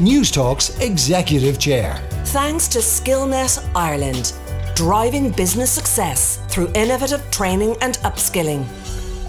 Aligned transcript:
Newstalk's 0.00 0.76
Executive 0.80 1.56
Chair. 1.60 2.02
Thanks 2.24 2.66
to 2.66 2.80
Skillnet 2.80 3.64
Ireland, 3.76 4.34
driving 4.74 5.30
business 5.30 5.70
success 5.70 6.40
through 6.48 6.72
innovative 6.74 7.22
training 7.30 7.76
and 7.80 7.94
upskilling. 7.98 8.66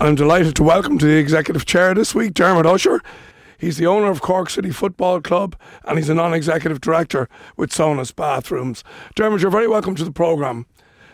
I'm 0.02 0.16
delighted 0.16 0.56
to 0.56 0.64
welcome 0.64 0.98
to 0.98 1.06
the 1.06 1.18
Executive 1.18 1.68
Chair 1.68 1.94
this 1.94 2.16
week 2.16 2.34
Dermot 2.34 2.66
Usher. 2.66 3.04
He's 3.60 3.78
the 3.78 3.86
owner 3.86 4.10
of 4.10 4.22
Cork 4.22 4.50
City 4.50 4.72
Football 4.72 5.22
Club 5.22 5.56
and 5.84 6.00
he's 6.00 6.10
a 6.10 6.16
non 6.16 6.34
executive 6.34 6.82
director 6.82 7.30
with 7.56 7.70
Sonas 7.70 8.14
Bathrooms. 8.14 8.84
Dermot, 9.14 9.42
you're 9.42 9.52
very 9.52 9.68
welcome 9.68 9.94
to 9.94 10.04
the 10.04 10.12
programme. 10.12 10.66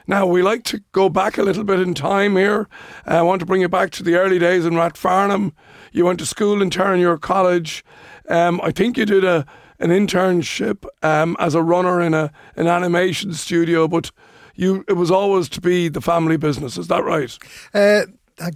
Now, 0.07 0.25
we 0.25 0.41
like 0.41 0.63
to 0.65 0.81
go 0.91 1.09
back 1.09 1.37
a 1.37 1.43
little 1.43 1.63
bit 1.63 1.79
in 1.79 1.93
time 1.93 2.35
here. 2.35 2.67
Uh, 3.07 3.19
I 3.19 3.21
want 3.21 3.39
to 3.39 3.45
bring 3.45 3.61
you 3.61 3.69
back 3.69 3.91
to 3.91 4.03
the 4.03 4.15
early 4.15 4.39
days 4.39 4.65
in 4.65 4.73
Rathfarnham. 4.73 5.53
You 5.91 6.05
went 6.05 6.19
to 6.19 6.25
school 6.25 6.61
in 6.61 6.69
Terenure 6.69 7.19
College. 7.19 7.83
Um, 8.29 8.59
I 8.63 8.71
think 8.71 8.97
you 8.97 9.05
did 9.05 9.23
a 9.23 9.45
an 9.79 9.89
internship 9.89 10.85
um, 11.01 11.35
as 11.39 11.55
a 11.55 11.61
runner 11.61 12.01
in 12.01 12.13
a 12.13 12.31
an 12.55 12.67
animation 12.67 13.33
studio, 13.33 13.87
but 13.87 14.11
you 14.55 14.85
it 14.87 14.93
was 14.93 15.11
always 15.11 15.49
to 15.49 15.61
be 15.61 15.89
the 15.89 16.01
family 16.01 16.37
business. 16.37 16.77
Is 16.77 16.87
that 16.87 17.03
right? 17.03 17.37
Uh, 17.73 18.03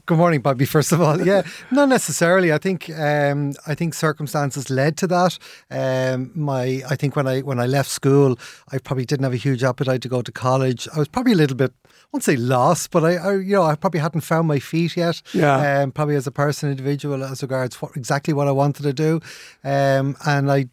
good 0.06 0.18
morning, 0.18 0.42
Bobby. 0.42 0.66
First 0.66 0.92
of 0.92 1.02
all, 1.02 1.26
yeah, 1.26 1.44
not 1.72 1.90
necessarily. 1.90 2.52
I 2.52 2.58
think 2.58 2.90
um, 2.90 3.54
I 3.68 3.76
think 3.76 3.94
circumstances 3.94 4.70
led 4.70 4.98
to 4.98 5.08
that. 5.08 5.38
Um, 5.70 6.32
my 6.36 6.84
I 6.90 6.96
think 6.96 7.16
when 7.16 7.28
I 7.28 7.42
when 7.42 7.60
I 7.60 7.66
left 7.66 7.90
school, 7.90 8.38
I 8.72 8.78
probably 8.78 9.06
didn't 9.06 9.24
have 9.24 9.34
a 9.34 9.38
huge 9.38 9.64
appetite 9.64 10.02
to 10.02 10.10
go 10.10 10.22
to 10.22 10.32
college. 10.32 10.88
I 10.96 11.00
was 11.00 11.08
probably 11.08 11.34
a 11.34 11.38
little 11.38 11.58
bit, 11.58 11.72
I 11.86 11.90
won't 12.12 12.24
say 12.24 12.36
lost, 12.36 12.92
but 12.92 13.04
I, 13.04 13.16
I 13.16 13.36
you 13.36 13.56
know 13.56 13.64
I 13.64 13.76
probably 13.76 14.00
hadn't 14.00 14.22
found 14.22 14.48
my 14.48 14.60
feet 14.60 14.98
yet. 14.98 15.22
Yeah. 15.34 15.82
Um, 15.82 15.92
probably 15.92 16.16
as 16.16 16.28
a 16.28 16.32
person, 16.32 16.70
individual, 16.70 17.24
as 17.24 17.42
regards 17.42 17.82
what, 17.82 17.96
exactly 17.96 18.34
what 18.34 18.48
I 18.48 18.52
wanted 18.52 18.84
to 18.84 18.94
do, 18.94 19.20
um, 19.64 20.16
and 20.26 20.52
I 20.52 20.70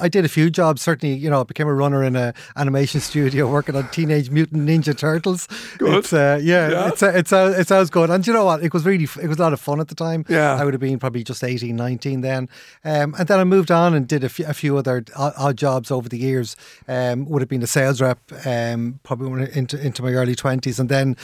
I 0.00 0.08
did 0.08 0.24
a 0.24 0.28
few 0.28 0.50
jobs. 0.50 0.82
Certainly, 0.82 1.16
you 1.16 1.28
know, 1.30 1.40
I 1.40 1.44
became 1.44 1.68
a 1.68 1.74
runner 1.74 2.02
in 2.02 2.16
a 2.16 2.32
animation 2.56 3.00
studio 3.00 3.50
working 3.52 3.76
on 3.76 3.88
Teenage 3.90 4.30
Mutant 4.30 4.66
Ninja 4.66 4.96
Turtles. 4.96 5.46
Good. 5.78 5.94
It's, 5.98 6.12
uh, 6.12 6.40
yeah, 6.42 6.70
Yeah. 6.70 6.88
it's 6.88 7.02
uh, 7.02 7.12
it's 7.14 7.32
uh, 7.32 7.54
it 7.58 7.68
sounds 7.68 7.90
good. 7.90 8.10
And 8.10 8.26
you 8.26 8.32
know 8.32 8.44
what? 8.46 8.62
It 8.62 8.72
was 8.72 8.84
really 8.84 9.04
it 9.22 9.28
was 9.28 9.38
a 9.38 9.42
lot 9.42 9.52
of 9.52 9.60
fun 9.60 9.80
at 9.80 9.88
the 9.88 9.94
time. 9.94 10.24
Yeah. 10.28 10.54
I 10.54 10.64
would 10.64 10.74
have 10.74 10.80
been 10.80 10.98
probably 10.98 11.22
just 11.22 11.44
18, 11.44 11.76
19 11.76 12.22
then. 12.22 12.48
Um, 12.84 13.14
and 13.18 13.28
then 13.28 13.38
I 13.38 13.44
moved 13.44 13.70
on 13.70 13.94
and 13.94 14.08
did 14.08 14.24
a 14.24 14.28
few, 14.28 14.46
a 14.46 14.54
few 14.54 14.76
other 14.78 15.04
odd, 15.16 15.34
odd 15.36 15.56
jobs 15.58 15.90
over 15.90 16.08
the 16.08 16.18
years. 16.18 16.56
Um, 16.88 17.26
would 17.26 17.42
have 17.42 17.48
been 17.48 17.62
a 17.62 17.66
sales 17.66 18.00
rep, 18.00 18.18
um, 18.46 19.00
probably 19.02 19.48
into 19.54 19.78
into 19.80 20.02
my 20.02 20.12
early 20.12 20.34
twenties, 20.34 20.80
and 20.80 20.88
then. 20.88 21.16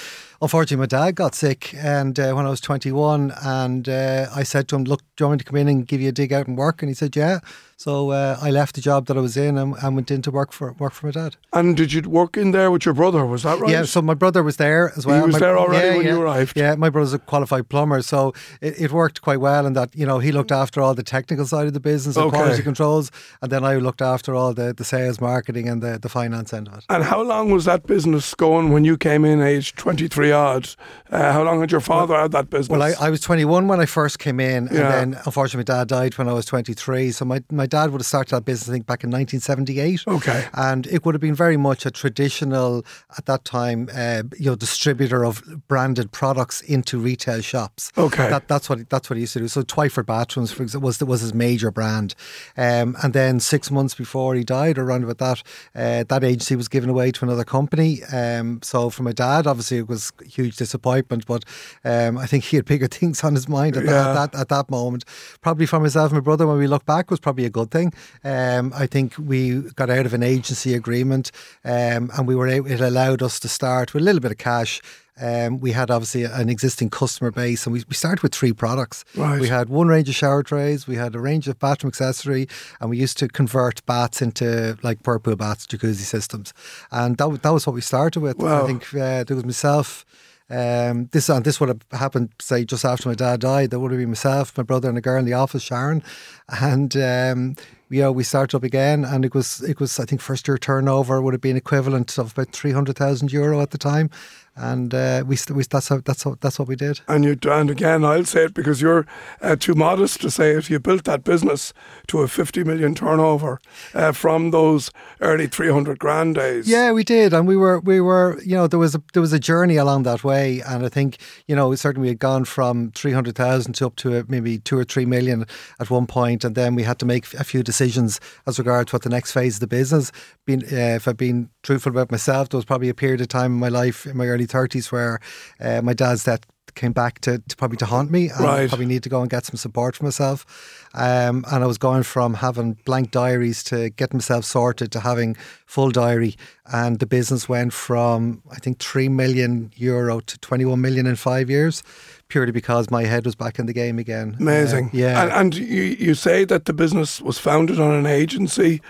Unfortunately, 0.43 0.79
my 0.81 0.87
dad 0.87 1.17
got 1.17 1.35
sick, 1.35 1.75
and 1.75 2.19
uh, 2.19 2.33
when 2.33 2.47
I 2.47 2.49
was 2.49 2.63
21, 2.63 3.31
and 3.43 3.87
uh, 3.87 4.27
I 4.35 4.43
said 4.43 4.69
to 4.69 4.77
him, 4.77 4.85
"Look, 4.85 5.03
do 5.15 5.25
you 5.25 5.29
want 5.29 5.35
me 5.35 5.39
to 5.41 5.45
come 5.45 5.57
in 5.59 5.69
and 5.69 5.87
give 5.87 6.01
you 6.01 6.09
a 6.09 6.13
dig 6.13 6.33
out 6.33 6.47
and 6.49 6.57
work?" 6.57 6.81
And 6.81 6.89
he 6.89 6.95
said, 6.95 7.15
"Yeah." 7.15 7.41
So 7.77 8.09
uh, 8.13 8.39
I 8.41 8.51
left 8.51 8.60
the 8.69 8.81
job 8.81 9.07
that 9.07 9.17
I 9.17 9.21
was 9.21 9.37
in 9.37 9.59
and, 9.59 9.75
and 9.83 9.95
went 9.97 10.11
in 10.11 10.23
to 10.23 10.31
work 10.31 10.53
for 10.53 10.73
work 10.75 10.93
for 10.93 11.07
my 11.07 11.13
dad. 11.13 11.37
And 11.53 11.77
did 11.77 11.93
you 11.93 12.03
work 12.03 12.37
in 12.37 12.53
there 12.53 12.71
with 12.71 12.85
your 12.85 12.95
brother? 12.95 13.25
Was 13.27 13.43
that 13.43 13.59
right? 13.61 13.71
Yeah, 13.71 13.85
so 13.85 14.01
my 14.03 14.15
brother 14.15 14.43
was 14.43 14.57
there 14.57 14.93
as 14.97 15.07
well. 15.07 15.17
He 15.21 15.27
was 15.27 15.33
My- 15.35 15.39
there 15.41 15.59
already 15.59 15.87
yeah, 15.89 15.97
when 15.97 16.07
you 16.07 16.21
arrived? 16.23 16.57
Yeah, 16.57 16.75
my 16.77 16.91
brother's 16.91 17.15
a 17.15 17.19
qualified 17.19 17.69
plumber, 17.69 18.03
so 18.03 18.33
it, 18.61 18.81
it 18.81 18.93
worked 18.93 19.21
quite 19.23 19.41
well 19.41 19.67
in 19.67 19.73
that, 19.73 19.95
you 19.97 20.07
know, 20.07 20.19
he 20.19 20.31
looked 20.33 20.53
after 20.53 20.81
all 20.81 20.95
the 20.95 21.03
technical 21.03 21.47
side 21.47 21.67
of 21.67 21.73
the 21.73 21.81
business 21.81 22.17
and 22.17 22.27
Okay. 22.27 22.37
quality 22.37 22.63
controls, 22.63 23.11
and 23.43 23.51
then 23.51 23.65
I 23.65 23.77
looked 23.77 24.03
after 24.03 24.35
all 24.35 24.53
the, 24.55 24.73
the 24.73 24.85
sales, 24.85 25.21
marketing, 25.21 25.69
and 25.69 25.83
the, 25.83 25.99
the 25.99 26.09
finance 26.09 26.53
end 26.53 26.69
of 26.69 26.75
it. 26.79 26.85
And 26.89 27.03
how 27.05 27.23
long 27.23 27.51
was 27.51 27.65
that 27.65 27.87
business 27.87 28.35
going 28.35 28.71
when 28.71 28.85
you 28.85 28.97
came 28.97 29.25
in, 29.25 29.41
aged 29.41 29.77
23 29.79 30.33
odd? 30.33 30.69
Uh, 31.11 31.33
how 31.33 31.43
long 31.43 31.61
had 31.61 31.71
your 31.73 31.81
father 31.81 32.15
had 32.17 32.33
that 32.33 32.51
business? 32.51 32.69
Well, 32.69 32.83
I, 32.83 32.93
I 33.01 33.11
was 33.11 33.21
21 33.21 33.69
when 33.69 33.81
I 33.81 33.87
first 33.87 34.19
came 34.19 34.41
in, 34.41 34.69
Yeah. 34.73 35.01
and 35.01 35.15
then 35.15 35.21
unfortunately 35.25 35.71
my 35.73 35.79
dad 35.79 35.89
died 35.89 36.19
when 36.19 36.29
I 36.29 36.33
was 36.33 36.45
23. 36.47 37.11
So 37.13 37.25
my, 37.25 37.43
my 37.51 37.67
dad 37.67 37.91
would 37.91 38.01
have 38.01 38.07
started 38.07 38.40
that 38.41 38.45
business, 38.45 38.69
I 38.69 38.73
think, 38.73 38.87
back 38.87 39.05
in 39.05 39.11
1978. 39.11 40.05
Okay. 40.07 40.47
And 40.55 40.87
it 40.87 41.05
would 41.05 41.15
have 41.15 41.21
been 41.21 41.35
very 41.35 41.57
much 41.57 41.87
a 41.87 41.91
traditional, 41.91 42.85
at 43.17 43.27
that 43.27 43.45
time, 43.45 43.89
uh, 43.95 44.23
you 44.39 44.47
know, 44.51 44.57
distributor 44.57 45.25
of 45.25 45.43
branded 45.69 46.13
products 46.13 46.61
into 46.63 46.99
retail 46.99 47.41
shops. 47.41 47.93
Okay. 47.97 48.29
That, 48.29 48.49
that's 48.49 48.69
what 48.69 48.89
that's 48.91 49.09
what 49.11 49.17
he 49.17 49.23
used 49.23 49.35
to 49.35 49.41
do. 49.41 49.49
So 49.49 49.63
Twyford 49.63 50.07
Bathrooms, 50.07 50.53
for 50.53 50.63
example, 50.63 50.87
was 50.87 51.01
was 51.01 51.21
his 51.21 51.35
major 51.35 51.71
brand. 51.71 52.15
Um, 52.57 52.97
and 53.03 53.13
then 53.13 53.41
six 53.41 53.71
months 53.71 53.95
before 53.95 54.35
he 54.35 54.45
died, 54.45 54.79
around 54.79 55.05
about 55.05 55.19
that, 55.19 55.43
uh, 55.75 56.05
that 56.09 56.25
agency 56.25 56.57
was 56.57 56.69
given 56.69 56.91
away 56.91 57.11
to 57.13 57.25
another 57.25 57.45
company. 57.45 58.03
Um, 58.13 58.61
so 58.63 58.91
for 58.91 59.03
my 59.03 59.13
dad, 59.13 59.47
obviously, 59.47 59.79
it 59.79 59.89
was 59.89 60.13
a 60.21 60.25
huge 60.25 60.57
disappointment. 60.57 61.27
But 61.27 61.45
um, 61.85 62.19
I 62.19 62.27
think 62.27 62.45
he 62.45 62.57
had 62.57 62.65
bigger 62.65 62.87
things 62.99 63.23
on 63.25 63.35
his 63.35 63.49
mind 63.49 63.77
at, 63.77 63.85
Yeah. 63.85 63.91
that, 63.91 64.09
at 64.09 64.33
that 64.33 64.41
at 64.41 64.49
that 64.49 64.71
moment. 64.71 65.05
Probably 65.41 65.67
for 65.67 65.81
myself 65.81 66.11
and 66.11 66.17
my 66.17 66.21
brother, 66.21 66.47
when 66.47 66.59
we 66.59 66.67
look 66.67 66.85
back, 66.85 67.11
was 67.11 67.21
probably 67.21 67.45
a 67.45 67.51
good 67.51 67.71
thing. 67.71 67.93
Um, 68.31 68.73
I 68.77 68.87
think 68.87 69.15
we 69.19 69.63
got 69.75 69.91
out 69.91 70.07
of 70.07 70.15
an 70.15 70.23
agency 70.23 70.75
agreement, 70.75 71.33
um, 71.65 72.11
and 72.17 72.29
we 72.29 72.37
were 72.37 72.47
able, 72.47 72.71
it 72.71 72.81
allowed 72.81 73.23
us 73.23 73.41
to 73.41 73.49
start 73.49 73.93
with 73.93 74.03
a 74.03 74.05
little 74.05 74.21
bit 74.21 74.31
of 74.31 74.39
cash. 74.39 74.81
Um, 75.21 75.59
we 75.59 75.73
had 75.73 75.91
obviously 75.91 76.25
an 76.25 76.49
existing 76.49 76.91
customer 76.91 77.33
base, 77.33 77.67
and 77.67 77.73
we, 77.73 77.83
we 77.89 77.95
started 77.95 78.23
with 78.23 78.33
three 78.33 78.53
products. 78.53 79.05
Right. 79.17 79.41
We 79.41 79.49
had 79.49 79.69
one 79.69 79.89
range 79.89 80.09
of 80.09 80.15
shower 80.15 80.45
trays, 80.45 80.87
we 80.87 80.95
had 80.95 81.15
a 81.17 81.19
range 81.19 81.49
of 81.49 81.59
bathroom 81.59 81.89
accessory, 81.89 82.47
and 82.81 82.89
we 82.89 82.99
used 82.99 83.19
to 83.19 83.27
convert 83.27 83.85
baths 83.85 84.23
into 84.23 84.79
like 84.83 85.05
whirlpool 85.05 85.35
baths, 85.35 85.67
jacuzzi 85.67 86.07
systems, 86.07 86.55
and 86.93 87.17
that 87.19 87.43
that 87.43 87.53
was 87.53 87.67
what 87.67 87.75
we 87.75 87.81
started 87.81 88.21
with. 88.21 88.39
Wow. 88.39 88.63
I 88.63 88.67
think 88.67 88.95
uh, 88.95 89.25
there 89.25 89.37
was 89.37 89.45
myself. 89.45 90.07
Um, 90.49 91.09
this 91.13 91.29
and 91.29 91.45
this 91.45 91.61
would 91.61 91.69
have 91.69 91.83
happened, 91.93 92.31
say, 92.41 92.65
just 92.65 92.85
after 92.85 93.09
my 93.09 93.15
dad 93.15 93.41
died. 93.41 93.71
There 93.71 93.79
would 93.79 93.93
have 93.93 94.01
been 94.01 94.09
myself, 94.09 94.57
my 94.59 94.65
brother, 94.65 94.89
and 94.89 94.99
a 94.99 95.01
girl 95.01 95.21
in 95.21 95.25
the 95.25 95.35
office, 95.35 95.63
Sharon, 95.63 96.03
and 96.49 96.97
um, 96.97 97.57
you 97.91 98.03
know 98.03 98.13
we 98.13 98.23
started 98.23 98.57
up 98.57 98.63
again, 98.63 99.05
and 99.05 99.25
it 99.25 99.35
was 99.35 99.61
it 99.63 99.81
was 99.81 99.99
I 99.99 100.05
think 100.05 100.21
first 100.21 100.47
year 100.47 100.57
turnover 100.57 101.21
would 101.21 101.35
have 101.35 101.41
been 101.41 101.57
equivalent 101.57 102.17
of 102.19 102.33
about 102.33 102.53
three 102.53 102.73
hundred 102.73 102.97
thousand 102.97 103.33
euro 103.33 103.61
at 103.61 103.73
the 103.73 103.79
time, 103.79 104.11
and 104.55 104.95
uh, 104.95 105.25
we, 105.27 105.37
we 105.53 105.65
that's 105.65 105.89
how 105.89 105.99
that's 105.99 106.23
how, 106.23 106.37
that's 106.41 106.59
what 106.59 106.69
we 106.69 106.77
did. 106.77 107.01
And 107.09 107.25
you 107.25 107.37
and 107.51 107.69
again, 107.69 108.05
I'll 108.05 108.25
say 108.25 108.45
it 108.45 108.55
because 108.55 108.81
you're 108.81 109.07
uh, 109.41 109.57
too 109.57 109.75
modest 109.75 110.21
to 110.21 110.31
say 110.31 110.53
it. 110.53 110.71
You 110.71 110.79
built 110.79 111.05
that 111.05 111.25
business 111.25 111.73
to 112.09 112.21
a 112.21 112.29
50 112.29 112.63
million 112.65 112.95
turnover 112.95 113.61
uh, 113.95 114.13
from 114.13 114.51
those 114.51 114.91
early 115.21 115.49
300 115.49 115.99
grand 115.99 116.37
days. 116.37 116.69
Yeah, 116.69 116.93
we 116.93 117.03
did, 117.03 117.33
and 117.33 117.49
we 117.49 117.57
were 117.57 117.81
we 117.81 118.01
were 118.01 118.41
you 118.45 118.55
know 118.55 118.69
there 118.69 118.79
was 118.79 118.95
a 118.95 119.03
there 119.15 119.23
was 119.23 119.33
a 119.33 119.41
journey 119.41 119.77
along 119.77 120.05
that 120.05 120.23
way, 120.23 120.61
and 120.61 120.87
I 120.87 120.89
think 120.89 121.19
you 121.49 121.57
know 121.57 121.75
certainly 121.75 122.07
we 122.07 122.09
had 122.11 122.21
gone 122.21 122.45
from 122.45 122.93
three 122.93 123.13
hundred 123.13 123.35
thousand 123.35 123.73
to 123.75 123.87
up 123.87 123.97
to 123.97 124.21
uh, 124.21 124.23
maybe 124.29 124.59
two 124.59 124.79
or 124.79 124.85
three 124.85 125.07
million 125.07 125.45
at 125.81 125.91
one 125.91 126.07
point, 126.07 126.45
and 126.45 126.55
then 126.55 126.77
we 126.77 126.85
had 126.85 127.01
to 127.01 127.07
make 127.07 127.33
a 127.35 127.45
few 127.45 127.63
decisions 127.63 127.80
as 127.81 128.59
regards 128.59 128.93
what 128.93 129.03
the 129.03 129.09
next 129.09 129.33
phase 129.33 129.55
of 129.57 129.61
the 129.61 129.67
business. 129.67 130.13
Being 130.47 130.63
uh, 130.65 130.97
if 130.97 131.09
I've 131.09 131.17
been 131.17 131.51
truthful 131.63 131.91
about 131.91 132.11
myself, 132.11 132.49
there 132.49 132.59
was 132.59 132.65
probably 132.65 132.89
a 132.89 132.95
period 132.95 133.21
of 133.21 133.29
time 133.29 133.53
in 133.55 133.59
my 133.59 133.69
life 133.69 134.07
in 134.07 134.17
my 134.17 134.27
early 134.27 134.47
thirties 134.47 134.93
where 134.93 135.21
uh, 135.61 135.81
my 135.83 135.93
dad's 135.95 136.25
death 136.25 136.41
came 136.77 136.93
back 136.93 137.19
to, 137.21 137.39
to 137.49 137.57
probably 137.57 137.77
to 137.77 137.85
haunt 137.87 138.13
me 138.13 138.29
and 138.29 138.41
Right. 138.41 138.69
probably 138.69 138.87
need 138.87 139.03
to 139.03 139.09
go 139.09 139.21
and 139.23 139.29
get 139.29 139.45
some 139.45 139.57
support 139.57 139.97
for 139.97 140.05
myself 140.05 140.47
um, 140.95 141.45
and 141.51 141.65
I 141.65 141.67
was 141.67 141.79
going 141.79 142.05
from 142.05 142.35
having 142.35 142.75
blank 142.85 143.11
diaries 143.11 143.65
to 143.65 143.91
getting 143.91 144.19
myself 144.19 144.45
sorted 144.45 144.93
to 144.93 145.01
having 145.01 145.35
full 145.67 145.91
diary 145.91 146.37
and 146.73 147.01
the 147.01 147.07
business 147.07 147.49
went 147.49 147.73
from 147.73 148.43
I 148.53 148.57
think 148.61 148.79
3 148.79 149.09
million 149.09 149.73
euro 149.75 150.21
to 150.21 150.39
21 150.39 150.81
million 150.81 151.07
in 151.09 151.17
5 151.17 151.51
years 151.51 151.83
purely 152.31 152.53
because 152.53 152.91
my 152.91 153.05
head 153.05 153.25
was 153.27 153.35
back 153.35 153.59
in 153.59 153.67
the 153.67 153.73
game 153.75 153.99
again 153.99 154.37
Amazing. 154.41 154.87
Uh, 154.87 154.91
yeah 154.93 155.23
And, 155.23 155.33
and 155.33 155.55
you, 155.57 155.83
you 156.07 156.15
say 156.15 156.45
that 156.47 156.65
the 156.65 156.73
business 156.73 157.21
was 157.21 157.39
founded 157.39 157.79
on 157.79 157.93
an 157.93 158.07
agency. 158.07 158.81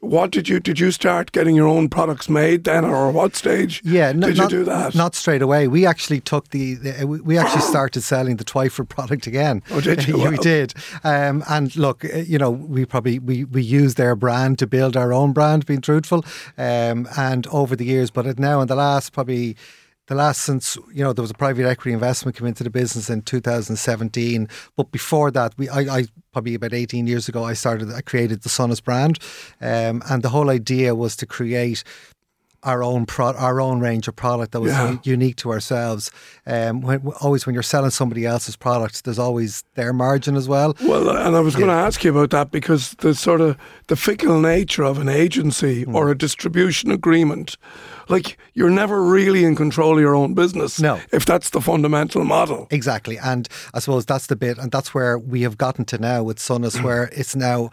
What 0.00 0.30
did 0.32 0.48
you 0.50 0.60
did 0.60 0.78
you 0.78 0.90
start 0.90 1.32
getting 1.32 1.56
your 1.56 1.66
own 1.66 1.88
products 1.88 2.28
made 2.28 2.64
then, 2.64 2.84
or 2.84 3.10
what 3.10 3.34
stage? 3.34 3.80
Yeah, 3.84 4.12
no, 4.12 4.26
did 4.26 4.36
not, 4.36 4.52
you 4.52 4.58
do 4.58 4.64
that? 4.66 4.94
Not 4.94 5.14
straight 5.14 5.40
away. 5.40 5.66
We 5.66 5.86
actually 5.86 6.20
took 6.20 6.50
the, 6.50 6.74
the 6.74 7.06
we- 7.06 7.22
we 7.22 7.38
actually 7.38 7.62
started 7.62 8.02
selling 8.02 8.36
the 8.36 8.44
Twyford 8.44 8.88
product 8.90 9.26
again. 9.26 9.62
Oh, 9.70 9.80
did 9.80 10.06
you? 10.06 10.18
We 10.30 10.36
did. 10.36 10.74
Um, 11.04 11.42
and 11.48 11.74
look, 11.76 12.04
uh, 12.04 12.18
you 12.18 12.38
know, 12.38 12.50
we 12.50 12.84
probably 12.84 13.18
we 13.18 13.44
we 13.44 13.62
used 13.62 13.96
their 13.96 14.14
brand 14.14 14.58
to 14.58 14.66
build 14.66 14.94
our 14.94 15.12
own 15.12 15.32
brand. 15.32 15.64
Being 15.64 15.80
truthful, 15.80 16.22
um, 16.58 17.08
and 17.16 17.46
over 17.46 17.74
the 17.74 17.86
years, 17.86 18.10
but 18.10 18.38
now 18.38 18.60
in 18.60 18.68
the 18.68 18.76
last 18.76 19.12
probably. 19.14 19.56
The 20.06 20.14
last 20.14 20.42
since 20.42 20.76
you 20.92 21.02
know 21.02 21.14
there 21.14 21.22
was 21.22 21.30
a 21.30 21.34
private 21.34 21.64
equity 21.64 21.94
investment 21.94 22.36
came 22.36 22.46
into 22.46 22.62
the 22.62 22.68
business 22.68 23.08
in 23.08 23.22
2017, 23.22 24.48
but 24.76 24.90
before 24.90 25.30
that, 25.30 25.54
we 25.56 25.68
I, 25.70 25.80
I 25.98 26.04
probably 26.30 26.54
about 26.54 26.74
18 26.74 27.06
years 27.06 27.26
ago 27.26 27.44
I 27.44 27.54
started 27.54 27.90
I 27.90 28.02
created 28.02 28.42
the 28.42 28.50
Sonas 28.50 28.84
brand, 28.84 29.18
um, 29.62 30.02
and 30.10 30.22
the 30.22 30.28
whole 30.28 30.50
idea 30.50 30.94
was 30.94 31.16
to 31.16 31.26
create 31.26 31.84
our 32.64 32.82
own 32.82 33.06
pro- 33.06 33.34
our 33.34 33.60
own 33.60 33.80
range 33.80 34.08
of 34.08 34.16
product 34.16 34.52
that 34.52 34.60
was 34.60 34.72
Yeah. 34.72 34.96
unique 35.02 35.36
to 35.36 35.50
ourselves. 35.52 36.10
Um, 36.46 36.80
when, 36.80 37.00
always 37.20 37.46
when 37.46 37.54
you're 37.54 37.62
selling 37.62 37.90
somebody 37.90 38.26
else's 38.26 38.56
products, 38.56 39.02
there's 39.02 39.18
always 39.18 39.64
their 39.74 39.92
margin 39.92 40.36
as 40.36 40.48
well. 40.48 40.74
Well, 40.82 41.08
and 41.10 41.36
I 41.36 41.40
was 41.40 41.54
going 41.56 41.68
to 41.68 41.74
ask 41.74 42.02
you 42.04 42.10
about 42.10 42.30
that 42.30 42.50
because 42.50 42.94
the 42.98 43.14
sort 43.14 43.40
of 43.40 43.56
the 43.88 43.96
fickle 43.96 44.40
nature 44.40 44.82
of 44.82 44.98
an 44.98 45.08
agency 45.08 45.84
Hmm. 45.84 45.94
or 45.94 46.10
a 46.10 46.16
distribution 46.16 46.90
agreement, 46.90 47.56
like 48.08 48.38
you're 48.54 48.70
never 48.70 49.02
really 49.02 49.44
in 49.44 49.56
control 49.56 49.94
of 49.94 50.00
your 50.00 50.14
own 50.14 50.34
business. 50.34 50.80
No. 50.80 51.00
if 51.12 51.24
that's 51.24 51.50
the 51.50 51.60
fundamental 51.60 52.24
model. 52.24 52.66
Exactly, 52.70 53.18
and 53.18 53.48
I 53.72 53.78
suppose 53.80 54.04
that's 54.06 54.26
the 54.26 54.36
bit, 54.36 54.58
and 54.58 54.70
that's 54.72 54.94
where 54.94 55.18
we 55.18 55.42
have 55.42 55.56
gotten 55.58 55.84
to 55.86 55.98
now 55.98 56.22
with 56.22 56.38
Sonas, 56.38 56.82
where 56.82 57.04
it's 57.12 57.34
now 57.36 57.70